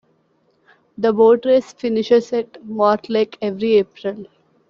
[0.97, 4.25] The Boat Race finishes at Mortlake every April.